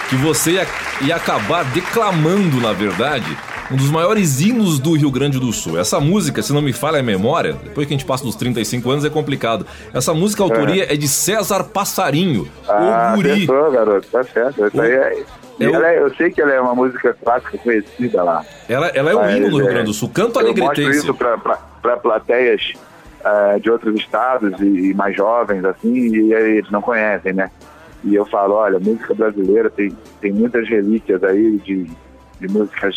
que 0.09 0.15
você 0.15 0.51
ia, 0.51 0.67
ia 1.01 1.15
acabar 1.15 1.63
declamando, 1.65 2.61
na 2.61 2.71
verdade, 2.71 3.35
um 3.71 3.75
dos 3.75 3.89
maiores 3.91 4.41
hinos 4.41 4.79
do 4.79 4.93
Rio 4.95 5.11
Grande 5.11 5.39
do 5.39 5.51
Sul. 5.53 5.79
Essa 5.79 5.99
música, 5.99 6.41
se 6.41 6.51
não 6.51 6.61
me 6.61 6.73
falha 6.73 6.99
a 6.99 7.03
memória, 7.03 7.53
depois 7.53 7.87
que 7.87 7.93
a 7.93 7.97
gente 7.97 8.05
passa 8.05 8.23
dos 8.23 8.35
35 8.35 8.89
anos 8.89 9.05
é 9.05 9.09
complicado. 9.09 9.65
Essa 9.93 10.13
música, 10.13 10.41
a 10.43 10.45
autoria 10.45 10.91
é, 10.91 10.95
de 10.97 11.07
César 11.07 11.63
Passarinho, 11.65 12.47
Ah, 12.67 13.11
o 13.13 13.17
guri. 13.17 13.31
acertou, 13.31 13.71
garoto, 13.71 14.07
tá 14.11 14.23
certo. 14.23 14.67
Isso 14.67 14.81
aí 14.81 14.91
é... 14.91 15.23
Eu- 15.59 15.75
ela 15.75 15.89
é- 15.89 16.01
eu 16.01 16.15
sei 16.15 16.31
que 16.31 16.41
ela 16.41 16.53
é 16.53 16.61
uma 16.61 16.73
música 16.73 17.13
clássica 17.21 17.57
conhecida 17.57 18.23
lá. 18.23 18.45
Ela, 18.69 18.87
ela 18.87 19.11
é 19.11 19.15
um 19.15 19.29
hino 19.29 19.49
no 19.49 19.57
Rio 19.57 19.67
é, 19.67 19.71
Grande 19.73 19.85
do 19.87 19.93
Sul, 19.93 20.07
canto 20.09 20.39
Eu 20.39 20.45
mostro 20.47 20.63
alegretense. 20.65 20.99
isso 20.99 21.13
para 21.13 21.97
plateias 21.97 22.73
eh, 23.25 23.59
de 23.59 23.69
outros 23.69 23.93
estados 23.99 24.57
e, 24.61 24.91
e 24.91 24.93
mais 24.93 25.13
jovens, 25.17 25.65
assim, 25.65 25.93
e 25.93 26.33
eles 26.33 26.71
não 26.71 26.81
conhecem, 26.81 27.33
né? 27.33 27.51
E 28.05 28.15
eu 28.15 28.25
falo, 28.25 28.53
olha, 28.53 28.79
música 28.79 29.13
brasileira 29.13 29.69
tem, 29.69 29.93
tem 30.21 30.31
muitas 30.31 30.65
relíquias 30.69 31.21
aí 31.25 31.57
de, 31.57 31.83
de 32.39 32.47
músicas 32.47 32.95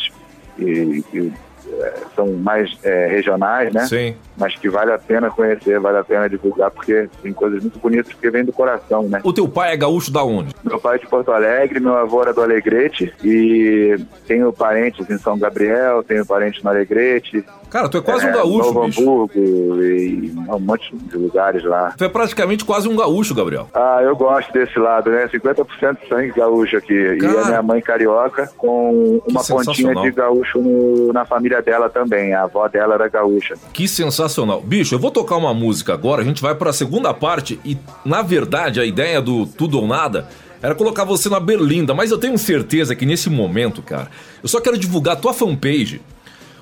que, 0.57 1.03
que, 1.11 1.33
eh, 1.69 1.95
são 2.15 2.33
mais 2.33 2.77
eh, 2.83 3.07
regionais, 3.09 3.73
né? 3.73 3.87
Sim. 3.87 4.15
mas 4.37 4.55
que 4.57 4.69
vale 4.69 4.93
a 4.93 4.99
pena 4.99 5.31
conhecer, 5.31 5.79
vale 5.79 5.99
a 5.99 6.05
pena 6.05 6.29
divulgar, 6.29 6.71
porque 6.71 7.09
tem 7.23 7.33
coisas 7.33 7.63
muito 7.63 7.79
bonitas 7.79 8.13
que 8.13 8.31
vêm 8.31 8.45
do 8.45 8.53
coração, 8.53 9.05
né? 9.05 9.21
O 9.23 9.33
teu 9.33 9.49
pai 9.49 9.73
é 9.73 9.77
gaúcho 9.77 10.11
da 10.11 10.23
onde? 10.25 10.55
Meu 10.65 10.81
pai 10.81 10.97
é 10.97 10.99
de 10.99 11.07
Porto 11.07 11.31
Alegre, 11.31 11.81
meu 11.81 11.97
avô 11.97 12.23
era 12.23 12.35
do 12.35 12.43
Alegrete 12.43 13.13
e 13.25 13.97
tenho 14.27 14.53
parentes 14.53 15.09
em 15.09 15.19
São 15.19 15.39
Gabriel, 15.39 16.03
tenho 16.03 16.27
parentes 16.27 16.63
no 16.63 16.71
Alegrete. 16.71 17.45
Cara, 17.73 17.89
tu 17.89 17.97
é 17.97 18.03
quase 18.03 18.27
é, 18.27 18.29
um 18.29 18.33
gaúcho, 18.35 18.71
Novo 18.71 18.87
bicho. 18.87 19.01
Hamburgo 19.01 19.83
e 19.83 20.35
um 20.47 20.59
monte 20.59 20.95
de 20.95 21.17
lugares 21.17 21.65
lá. 21.65 21.95
Tu 21.97 22.05
é 22.05 22.09
praticamente 22.09 22.67
quase 22.67 22.87
um 22.87 22.95
gaúcho, 22.95 23.35
Gabriel. 23.35 23.67
Ah, 23.73 24.01
eu 24.03 24.15
gosto 24.15 24.53
desse 24.53 24.79
lado, 24.79 25.11
né? 25.11 25.27
50% 25.27 25.97
sangue 26.07 26.33
gaúcho 26.33 26.77
aqui. 26.77 27.17
Cara, 27.17 27.33
e 27.33 27.39
a 27.39 27.45
minha 27.47 27.63
mãe 27.63 27.81
carioca 27.81 28.51
com 28.59 29.23
uma 29.27 29.43
pontinha 29.43 29.95
de 29.95 30.11
gaúcho 30.11 30.61
no, 30.61 31.15
na 31.15 31.25
família 31.25 31.63
dela 31.63 31.89
também. 31.89 32.35
A 32.35 32.43
avó 32.43 32.69
dela 32.69 32.93
era 32.93 33.09
gaúcha. 33.09 33.55
Que 33.73 33.89
sensacional. 33.89 34.61
Bicho, 34.61 34.95
eu 34.95 34.99
vou 34.99 35.11
tocar 35.11 35.39
uma 35.39 35.55
música 35.55 35.95
agora, 35.95 36.21
a 36.21 36.25
gente 36.27 36.43
vai 36.43 36.55
para 36.55 36.69
a 36.69 36.75
segunda 36.75 37.15
parte 37.15 37.59
e, 37.65 37.79
na 38.05 38.21
verdade, 38.21 38.81
a 38.81 38.85
ideia 38.85 39.19
do 39.23 39.47
Tudo 39.47 39.81
ou 39.81 39.87
Nada 39.87 40.29
era 40.61 40.75
colocar 40.75 41.05
você 41.05 41.31
na 41.31 41.41
berlinda, 41.41 41.95
mas 41.95 42.11
eu 42.11 42.19
tenho 42.19 42.37
certeza 42.37 42.95
que 42.95 43.07
nesse 43.07 43.31
momento, 43.31 43.81
cara, 43.81 44.09
eu 44.43 44.49
só 44.49 44.61
quero 44.61 44.77
divulgar 44.77 45.15
a 45.15 45.17
tua 45.19 45.33
fanpage 45.33 46.03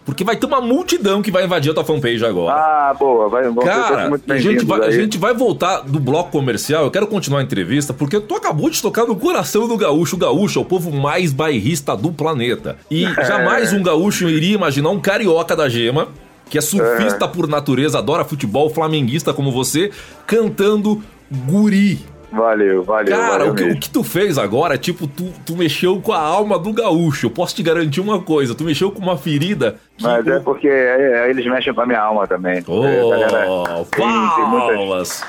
porque 0.04 0.24
vai 0.24 0.36
ter 0.36 0.46
uma 0.46 0.60
multidão 0.60 1.22
que 1.22 1.30
vai 1.30 1.44
invadir 1.44 1.70
a 1.70 1.74
tua 1.74 1.84
fanpage 1.84 2.24
agora. 2.24 2.54
Ah, 2.54 2.94
boa. 2.98 3.28
Vai, 3.28 3.52
Cara, 3.64 4.10
a 4.28 4.38
gente, 4.38 4.64
vai, 4.64 4.80
a 4.80 4.90
gente 4.90 5.18
vai 5.18 5.34
voltar 5.34 5.80
do 5.80 6.00
bloco 6.00 6.30
comercial. 6.30 6.84
Eu 6.84 6.90
quero 6.90 7.06
continuar 7.06 7.40
a 7.40 7.42
entrevista 7.42 7.92
porque 7.92 8.18
tu 8.18 8.34
acabou 8.34 8.70
de 8.70 8.80
tocar 8.80 9.06
no 9.06 9.16
coração 9.16 9.68
do 9.68 9.76
gaúcho. 9.76 10.16
O 10.16 10.18
gaúcho 10.18 10.58
é 10.58 10.62
o 10.62 10.64
povo 10.64 10.90
mais 10.90 11.32
bairrista 11.32 11.96
do 11.96 12.12
planeta. 12.12 12.76
E 12.90 13.04
é. 13.04 13.14
jamais 13.24 13.72
um 13.72 13.82
gaúcho 13.82 14.28
iria 14.28 14.54
imaginar 14.54 14.90
um 14.90 15.00
carioca 15.00 15.54
da 15.54 15.68
gema 15.68 16.08
que 16.48 16.58
é 16.58 16.60
surfista 16.60 17.26
é. 17.26 17.28
por 17.28 17.46
natureza, 17.46 17.98
adora 17.98 18.24
futebol, 18.24 18.68
flamenguista 18.68 19.32
como 19.32 19.52
você, 19.52 19.92
cantando 20.26 21.00
guri. 21.30 22.00
Valeu, 22.32 22.84
valeu. 22.84 23.16
Cara, 23.16 23.38
valeu 23.38 23.52
o, 23.52 23.54
que, 23.54 23.64
o, 23.64 23.80
que, 23.80 23.90
tu 23.90 24.04
fez 24.04 24.38
agora, 24.38 24.78
tipo, 24.78 25.06
tu, 25.06 25.32
tu 25.44 25.56
mexeu 25.56 26.00
com 26.00 26.12
a 26.12 26.20
alma 26.20 26.58
do 26.58 26.72
gaúcho. 26.72 27.26
Eu 27.26 27.30
posso 27.30 27.54
te 27.54 27.62
garantir 27.62 28.00
uma 28.00 28.22
coisa, 28.22 28.54
tu 28.54 28.62
mexeu 28.62 28.92
com 28.92 29.00
uma 29.00 29.16
ferida. 29.16 29.76
Mas 30.00 30.26
é 30.26 30.38
porque 30.38 30.68
é, 30.68 31.26
é, 31.26 31.30
eles 31.30 31.44
mexem 31.46 31.74
com 31.74 31.80
a 31.80 31.86
minha 31.86 32.00
alma 32.00 32.26
também. 32.26 32.62
Oh, 32.68 33.10
galera, 33.10 33.46
tem, 33.90 34.06
tem 34.36 34.46
muitas, 34.46 35.24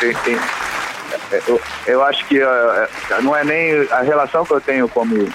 tem, 0.00 0.14
tem, 0.24 0.34
é, 0.34 1.42
eu, 1.46 1.60
eu 1.86 2.04
acho 2.04 2.26
que 2.26 2.38
uh, 2.42 3.22
não 3.22 3.36
é 3.36 3.44
nem 3.44 3.86
a 3.90 4.00
relação 4.00 4.44
que 4.44 4.52
eu 4.52 4.60
tenho 4.60 4.88
como 4.88 5.28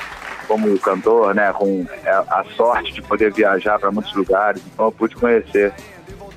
como 0.47 0.79
cantor, 0.79 1.35
né, 1.35 1.51
com 1.51 1.85
a 2.05 2.43
sorte 2.55 2.93
de 2.93 3.01
poder 3.01 3.33
viajar 3.33 3.77
para 3.77 3.91
muitos 3.91 4.13
lugares. 4.15 4.61
Então 4.73 4.85
eu 4.85 4.91
pude 4.93 5.13
conhecer, 5.13 5.73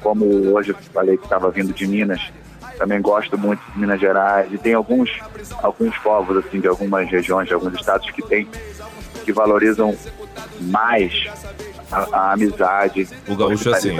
como 0.02 0.24
hoje 0.52 0.70
eu 0.70 0.76
falei 0.92 1.16
que 1.16 1.22
estava 1.22 1.48
vindo 1.48 1.72
de 1.72 1.86
Minas, 1.86 2.20
também 2.80 3.00
gosto 3.02 3.36
muito 3.36 3.60
de 3.72 3.78
Minas 3.78 4.00
Gerais 4.00 4.50
e 4.50 4.56
tem 4.56 4.72
alguns 4.72 5.10
alguns 5.62 5.96
povos 5.98 6.38
assim 6.38 6.60
de 6.60 6.66
algumas 6.66 7.06
regiões, 7.10 7.46
de 7.46 7.52
alguns 7.52 7.74
estados 7.74 8.10
que 8.10 8.22
tem 8.22 8.48
que 9.22 9.32
valorizam 9.34 9.94
mais 10.62 11.12
a, 11.92 12.08
a 12.10 12.32
amizade, 12.32 13.06
o 13.28 13.36
gaúcho 13.36 13.68
é 13.68 13.76
assim, 13.76 13.98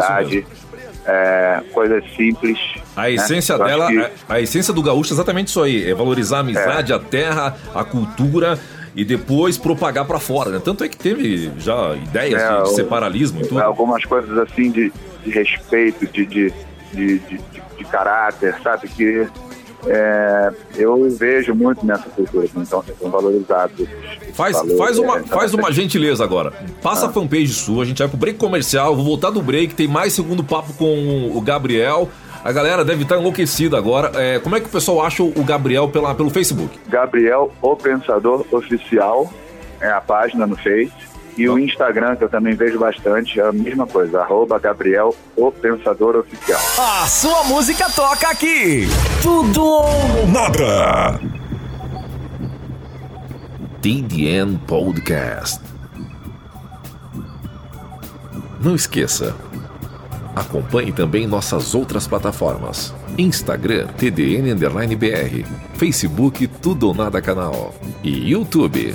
é, 1.05 1.63
coisas 1.75 2.03
simples. 2.17 2.59
A 2.97 3.03
né? 3.03 3.13
essência 3.13 3.59
dela, 3.59 3.89
que... 3.89 3.99
a, 3.99 4.11
a, 4.31 4.41
essência 4.41 4.73
do 4.73 4.83
gaúcho 4.83 5.13
é 5.13 5.15
exatamente 5.15 5.49
isso 5.49 5.63
aí, 5.63 5.91
é 5.91 5.95
valorizar 5.95 6.39
a 6.39 6.41
amizade, 6.41 6.93
é. 6.93 6.95
a 6.95 6.99
terra, 6.99 7.57
a 7.75 7.85
cultura 7.85 8.59
e 8.97 9.05
depois 9.05 9.59
propagar 9.59 10.07
para 10.07 10.19
fora, 10.19 10.51
né? 10.51 10.61
Tanto 10.65 10.85
é 10.85 10.89
que 10.89 10.97
teve 10.97 11.53
já 11.59 11.95
ideias 11.97 12.41
é, 12.41 12.57
de, 12.57 12.63
de 12.63 12.75
separalismo 12.75 13.43
e 13.43 13.47
tudo. 13.47 13.63
Algumas 13.63 14.05
coisas 14.05 14.37
assim 14.39 14.71
de, 14.71 14.91
de 15.23 15.31
respeito, 15.31 16.07
de, 16.07 16.25
de, 16.25 16.53
de, 16.93 17.19
de 17.21 17.41
de 17.81 17.85
caráter, 17.85 18.55
sabe? 18.63 18.89
Que 18.89 19.27
é, 19.87 20.53
eu 20.77 21.09
vejo 21.11 21.55
muito 21.55 21.85
nessa 21.85 22.09
cultura, 22.11 22.47
então 22.55 22.85
são 23.01 23.11
valorizados. 23.11 23.89
Faz, 24.35 24.55
valores, 24.57 24.79
faz, 24.79 24.99
uma, 24.99 25.19
é, 25.19 25.23
faz 25.23 25.55
uma 25.55 25.73
gentileza 25.73 26.23
agora. 26.23 26.53
Passa 26.83 27.07
ah. 27.07 27.09
a 27.09 27.13
fanpage 27.13 27.55
sua, 27.55 27.83
a 27.83 27.87
gente 27.87 27.99
vai 27.99 28.09
pro 28.09 28.19
break 28.19 28.39
comercial, 28.39 28.95
vou 28.95 29.05
voltar 29.05 29.31
do 29.31 29.41
break, 29.41 29.75
tem 29.75 29.89
mais 29.89 30.13
segundo 30.13 30.45
papo 30.45 30.75
com 30.75 31.33
o 31.35 31.41
Gabriel. 31.41 32.09
A 32.43 32.53
galera 32.53 32.85
deve 32.85 33.03
estar 33.03 33.19
enlouquecida 33.19 33.77
agora. 33.77 34.13
É, 34.15 34.39
como 34.39 34.57
é 34.57 34.61
que 34.61 34.67
o 34.67 34.71
pessoal 34.71 35.05
acha 35.05 35.23
o 35.23 35.45
Gabriel 35.45 35.89
pela, 35.89 36.15
pelo 36.15 36.31
Facebook? 36.31 36.79
Gabriel, 36.89 37.53
o 37.61 37.77
Pensador 37.77 38.47
Oficial, 38.51 39.31
é 39.79 39.91
a 39.91 40.01
página 40.01 40.47
no 40.47 40.57
Face. 40.57 40.91
E 41.41 41.49
o 41.49 41.59
Instagram, 41.59 42.17
que 42.17 42.25
eu 42.25 42.29
também 42.29 42.55
vejo 42.55 42.79
bastante, 42.79 43.41
é 43.41 43.43
a 43.43 43.51
mesma 43.51 43.87
coisa, 43.87 44.21
arroba 44.21 44.59
Gabriel, 44.59 45.17
o 45.35 45.51
Pensador 45.51 46.17
Oficial. 46.17 46.61
A 46.77 47.07
sua 47.07 47.45
música 47.45 47.89
toca 47.89 48.29
aqui. 48.29 48.87
Tudo 49.23 49.65
ou 49.65 50.27
nada. 50.27 51.19
TDN 53.81 54.59
Podcast. 54.67 55.63
Não 58.63 58.75
esqueça, 58.75 59.35
acompanhe 60.37 60.93
também 60.93 61.27
nossas 61.27 61.75
outras 61.75 62.07
plataformas. 62.07 62.95
Instagram 63.17 63.87
TDN 63.97 64.55
BR, 64.95 65.47
Facebook 65.73 66.47
Tudo 66.47 66.89
ou 66.89 66.95
Nada 66.95 67.23
Canal 67.23 67.75
e 68.05 68.31
YouTube. 68.31 68.95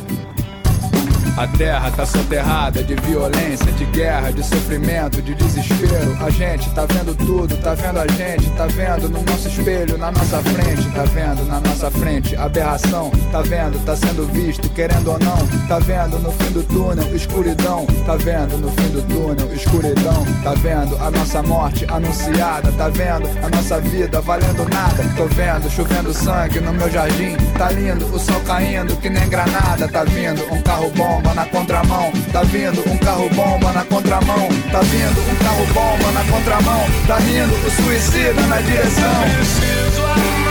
A 1.37 1.45
terra 1.47 1.91
tá 1.91 2.05
soterrada 2.05 2.81
de 2.81 2.95
violência, 2.95 3.69
de 3.73 3.83
guerra, 3.87 4.31
de 4.31 4.41
sofrimento, 4.41 5.21
de 5.21 5.35
desespero. 5.35 6.17
A 6.25 6.29
gente 6.29 6.69
tá 6.69 6.85
vendo 6.85 7.13
tudo, 7.13 7.57
tá 7.57 7.73
vendo 7.73 7.99
a 7.99 8.07
gente, 8.07 8.49
tá 8.51 8.65
vendo 8.67 9.09
no 9.09 9.21
nosso 9.21 9.49
espelho, 9.49 9.97
na 9.97 10.11
nossa 10.11 10.41
frente, 10.41 10.89
tá 10.91 11.03
vendo 11.03 11.45
na 11.45 11.59
nossa 11.59 11.91
frente. 11.91 12.37
Aberração, 12.37 13.11
tá 13.33 13.41
vendo, 13.41 13.83
tá 13.83 13.97
sendo 13.97 14.25
visto, 14.31 14.69
querendo 14.69 15.11
ou 15.11 15.19
não, 15.19 15.67
tá 15.67 15.77
vendo 15.79 16.19
no 16.19 16.31
fim 16.31 16.53
do 16.53 16.63
túnel 16.63 17.13
escuridão, 17.13 17.85
tá 18.05 18.15
vendo 18.15 18.57
no 18.57 18.69
fim 18.71 18.89
do 18.91 19.01
túnel 19.01 19.53
escuridão, 19.53 20.25
tá 20.41 20.53
vendo 20.53 20.95
a 21.03 21.11
nossa 21.11 21.43
morte 21.43 21.85
anunciada, 21.89 22.71
tá 22.71 22.87
vendo 22.87 23.27
a 23.43 23.49
nossa 23.49 23.81
vida 23.81 24.21
valendo 24.21 24.65
nada. 24.69 25.03
Tô 25.17 25.25
vendo 25.25 25.69
chovendo 25.69 26.13
sangue 26.13 26.61
no 26.61 26.71
meu 26.71 26.89
jardim, 26.89 27.35
tá 27.57 27.71
lindo 27.71 28.05
o 28.05 28.17
sol 28.17 28.39
caindo 28.47 28.95
que 29.01 29.09
nem 29.09 29.27
granada, 29.27 29.85
tá 29.89 30.05
vindo 30.05 30.41
um 30.53 30.61
carro 30.61 30.89
bom 30.91 31.25
na 31.34 31.46
contramão. 31.46 32.12
Tá 32.32 32.44
vindo 32.44 32.82
um 32.89 32.98
carro 32.98 33.29
bomba 33.29 33.72
na 33.72 33.84
contramão. 33.86 34.48
Tá 34.72 34.79
vindo 34.82 35.32
um 35.32 35.36
carro 35.36 35.65
bomba 35.74 36.12
na 36.12 36.24
contramão. 36.25 36.86
Tá 37.08 37.17
vindo 37.17 37.53
o 37.65 37.72
suicida 37.72 38.41
na 38.48 38.62
direção. 38.62 39.22
Preciso 39.36 40.44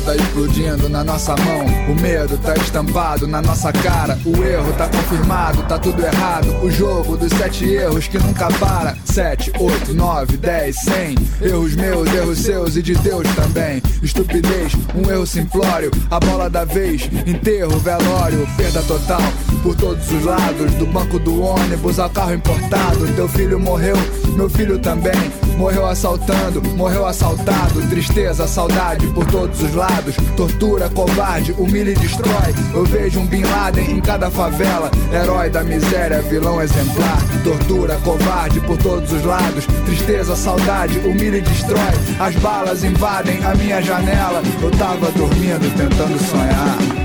tá 0.00 0.14
explodindo 0.14 0.88
na 0.88 1.04
nossa 1.04 1.34
mão. 1.36 1.66
O 1.90 1.94
medo 2.00 2.36
tá 2.38 2.54
estampado 2.54 3.26
na 3.26 3.40
nossa 3.40 3.72
cara. 3.72 4.18
O 4.24 4.42
erro 4.42 4.72
tá 4.74 4.88
confirmado, 4.88 5.62
tá 5.64 5.78
tudo 5.78 6.04
errado. 6.04 6.48
O 6.62 6.70
jogo 6.70 7.16
dos 7.16 7.32
sete 7.32 7.64
erros 7.64 8.08
que 8.08 8.18
nunca 8.18 8.48
para. 8.58 8.96
Sete, 9.04 9.52
oito, 9.58 9.94
nove, 9.94 10.36
dez, 10.36 10.76
cem. 10.76 11.16
Erros 11.40 11.74
meus, 11.74 12.12
erros 12.12 12.38
seus 12.38 12.76
e 12.76 12.82
de 12.82 12.94
Deus 12.94 13.26
também. 13.34 13.82
Estupidez, 14.02 14.72
um 14.94 15.10
erro 15.10 15.26
simplório. 15.26 15.90
A 16.10 16.20
bola 16.20 16.50
da 16.50 16.64
vez, 16.64 17.08
enterro, 17.26 17.78
velório. 17.78 18.46
Perda 18.56 18.82
total 18.82 19.22
por 19.62 19.74
todos 19.76 20.10
os 20.10 20.24
lados. 20.24 20.72
Do 20.74 20.86
banco 20.86 21.18
do 21.18 21.40
ônibus 21.40 21.98
ao 21.98 22.10
carro 22.10 22.34
importado. 22.34 23.06
Teu 23.14 23.28
filho 23.28 23.58
morreu, 23.58 23.96
meu 24.36 24.48
filho 24.48 24.78
também. 24.78 25.45
Morreu 25.56 25.86
assaltando, 25.86 26.62
morreu 26.76 27.06
assaltado. 27.06 27.80
Tristeza, 27.88 28.46
saudade 28.46 29.06
por 29.08 29.24
todos 29.26 29.62
os 29.62 29.74
lados. 29.74 30.14
Tortura, 30.36 30.88
covarde, 30.90 31.52
humilha 31.52 31.90
e 31.90 31.94
destrói. 31.94 32.54
Eu 32.74 32.84
vejo 32.84 33.20
um 33.20 33.26
Bin 33.26 33.42
Laden 33.42 33.90
em 33.90 34.00
cada 34.00 34.30
favela. 34.30 34.90
Herói 35.12 35.48
da 35.48 35.64
miséria, 35.64 36.20
vilão 36.22 36.60
exemplar. 36.60 37.18
Tortura, 37.42 37.96
covarde 38.04 38.60
por 38.60 38.76
todos 38.78 39.10
os 39.12 39.24
lados. 39.24 39.66
Tristeza, 39.86 40.36
saudade, 40.36 40.98
humilha 40.98 41.38
e 41.38 41.42
destrói. 41.42 41.80
As 42.20 42.34
balas 42.36 42.84
invadem 42.84 43.42
a 43.44 43.54
minha 43.54 43.80
janela. 43.80 44.42
Eu 44.62 44.70
tava 44.72 45.10
dormindo, 45.12 45.74
tentando 45.76 46.18
sonhar. 46.30 46.95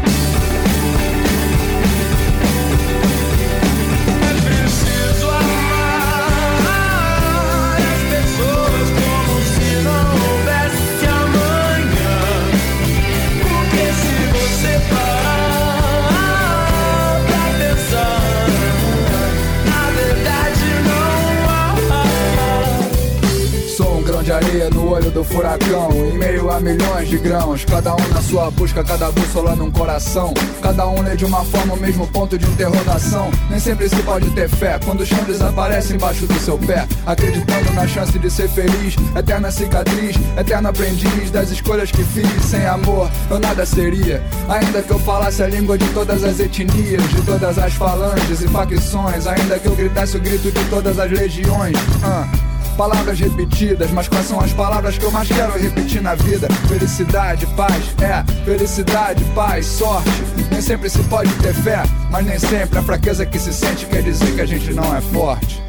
Olho 25.02 25.12
do 25.12 25.24
furacão. 25.24 25.92
Em 25.92 26.18
meio 26.18 26.50
a 26.50 26.60
milhões 26.60 27.10
de 27.10 27.18
grãos, 27.18 27.66
cada 27.66 27.96
um 27.96 28.08
na 28.10 28.22
sua 28.22 28.52
busca, 28.52 28.84
cada 28.84 29.12
bússola 29.12 29.56
num 29.56 29.72
coração. 29.72 30.34
Cada 30.62 30.88
um 30.88 31.02
lê 31.02 31.16
de 31.16 31.26
uma 31.26 31.44
forma 31.44 31.74
o 31.74 31.78
mesmo 31.78 32.08
ponto 32.08 32.38
de 32.38 32.46
interrogação. 32.46 33.32
Nem 33.50 33.60
sempre 33.60 33.90
se 33.90 34.02
pode 34.04 34.30
ter 34.32 34.48
fé 34.48 34.80
quando 34.86 35.02
o 35.02 35.06
chão 35.06 35.24
desaparece 35.24 35.96
embaixo 35.96 36.26
do 36.26 36.40
seu 36.40 36.58
pé. 36.58 36.88
Acreditando 37.06 37.74
na 37.74 37.88
chance 37.88 38.18
de 38.18 38.30
ser 38.30 38.48
feliz, 38.50 38.96
eterna 39.16 39.52
cicatriz, 39.52 40.16
eterno 40.38 40.70
aprendiz 40.70 41.32
das 41.32 41.50
escolhas 41.50 41.92
que 41.92 42.04
fiz. 42.04 42.30
Sem 42.46 42.66
amor, 42.66 43.10
eu 43.30 43.40
nada 43.40 43.66
seria. 43.66 44.24
Ainda 44.48 44.82
que 44.82 44.92
eu 44.92 45.00
falasse 45.00 45.42
a 45.42 45.48
língua 45.48 45.78
de 45.78 45.88
todas 45.90 46.24
as 46.24 46.40
etnias, 46.40 47.10
de 47.10 47.22
todas 47.24 47.58
as 47.58 47.74
falanges 47.74 48.42
e 48.42 48.48
facções. 48.48 49.26
Ainda 49.26 49.60
que 49.60 49.68
eu 49.68 49.76
gritasse 49.76 50.18
o 50.18 50.20
grito 50.20 50.52
de 50.52 50.64
todas 50.66 51.00
as 51.00 51.10
legiões. 51.12 51.78
Uh. 51.78 52.51
Palavras 52.82 53.20
repetidas, 53.20 53.92
mas 53.92 54.08
quais 54.08 54.26
são 54.26 54.40
as 54.40 54.52
palavras 54.54 54.98
que 54.98 55.06
eu 55.06 55.12
mais 55.12 55.28
quero 55.28 55.52
repetir 55.52 56.02
na 56.02 56.16
vida? 56.16 56.48
Felicidade, 56.68 57.46
paz, 57.56 57.94
é, 58.02 58.24
felicidade, 58.44 59.24
paz, 59.36 59.68
sorte. 59.68 60.10
Nem 60.50 60.60
sempre 60.64 60.90
se 60.90 60.98
pode 61.04 61.32
ter 61.36 61.54
fé, 61.54 61.84
mas 62.10 62.26
nem 62.26 62.40
sempre 62.40 62.80
a 62.80 62.82
fraqueza 62.82 63.24
que 63.24 63.38
se 63.38 63.54
sente 63.54 63.86
quer 63.86 64.02
dizer 64.02 64.34
que 64.34 64.42
a 64.42 64.48
gente 64.48 64.74
não 64.74 64.98
é 64.98 65.00
forte. 65.00 65.62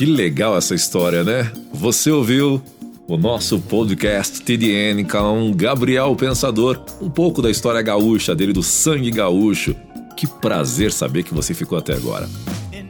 Que 0.00 0.06
legal 0.06 0.56
essa 0.56 0.74
história, 0.74 1.22
né? 1.22 1.52
Você 1.74 2.10
ouviu 2.10 2.62
o 3.06 3.18
nosso 3.18 3.58
podcast 3.60 4.40
TDN 4.40 5.04
com 5.04 5.52
Gabriel 5.54 6.16
Pensador, 6.16 6.82
um 7.02 7.10
pouco 7.10 7.42
da 7.42 7.50
história 7.50 7.82
gaúcha 7.82 8.34
dele, 8.34 8.54
do 8.54 8.62
sangue 8.62 9.10
gaúcho. 9.10 9.76
Que 10.16 10.26
prazer 10.26 10.90
saber 10.90 11.22
que 11.22 11.34
você 11.34 11.52
ficou 11.52 11.76
até 11.76 11.92
agora. 11.92 12.26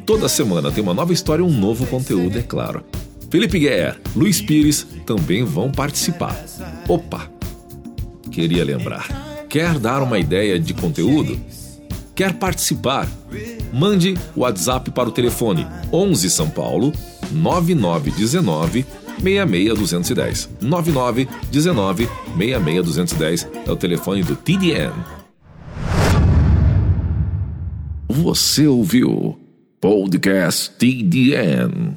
Toda 0.06 0.28
semana 0.28 0.70
tem 0.70 0.84
uma 0.84 0.94
nova 0.94 1.12
história 1.12 1.42
e 1.42 1.44
um 1.44 1.50
novo 1.50 1.84
conteúdo, 1.84 2.38
é 2.38 2.42
claro. 2.42 2.84
Felipe 3.28 3.58
Guerra, 3.58 3.96
Luiz 4.14 4.40
Pires 4.40 4.86
também 5.04 5.42
vão 5.42 5.68
participar. 5.68 6.40
Opa! 6.86 7.28
Queria 8.30 8.64
lembrar. 8.64 9.46
Quer 9.48 9.80
dar 9.80 10.00
uma 10.00 10.20
ideia 10.20 10.60
de 10.60 10.72
conteúdo? 10.74 11.40
Quer 12.14 12.34
participar? 12.34 13.08
Mande 13.72 14.14
o 14.34 14.40
WhatsApp 14.40 14.90
para 14.90 15.08
o 15.08 15.12
telefone 15.12 15.66
11 15.92 16.30
São 16.30 16.48
Paulo 16.50 16.92
9919 17.30 18.84
66210. 19.22 20.48
9919 20.60 22.08
66210 22.36 23.48
é 23.66 23.70
o 23.70 23.76
telefone 23.76 24.22
do 24.22 24.36
TDN. 24.36 24.92
Você 28.08 28.66
ouviu 28.66 29.38
Podcast 29.80 30.70
TDN. 30.72 31.96